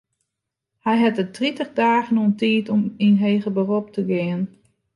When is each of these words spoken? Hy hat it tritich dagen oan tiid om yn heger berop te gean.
Hy 0.85 0.95
hat 1.03 1.21
it 1.23 1.33
tritich 1.37 1.71
dagen 1.81 2.19
oan 2.21 2.33
tiid 2.39 2.67
om 2.75 2.81
yn 3.05 3.17
heger 3.23 3.53
berop 3.57 3.87
te 3.95 4.01
gean. 4.11 4.41